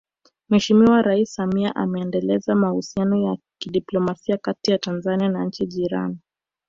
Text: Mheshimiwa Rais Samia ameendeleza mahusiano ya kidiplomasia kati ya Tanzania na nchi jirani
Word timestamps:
Mheshimiwa 0.49 1.01
Rais 1.01 1.33
Samia 1.35 1.75
ameendeleza 1.75 2.55
mahusiano 2.55 3.17
ya 3.17 3.37
kidiplomasia 3.57 4.37
kati 4.37 4.71
ya 4.71 4.77
Tanzania 4.77 5.29
na 5.29 5.45
nchi 5.45 5.65
jirani 5.65 6.19